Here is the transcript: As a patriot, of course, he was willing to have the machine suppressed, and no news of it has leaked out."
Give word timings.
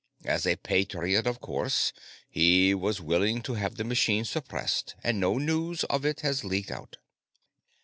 As 0.25 0.47
a 0.47 0.55
patriot, 0.55 1.27
of 1.27 1.39
course, 1.41 1.93
he 2.27 2.73
was 2.73 2.99
willing 2.99 3.43
to 3.43 3.53
have 3.53 3.75
the 3.75 3.83
machine 3.83 4.25
suppressed, 4.25 4.95
and 5.03 5.19
no 5.19 5.37
news 5.37 5.83
of 5.91 6.05
it 6.07 6.21
has 6.21 6.43
leaked 6.43 6.71
out." 6.71 6.97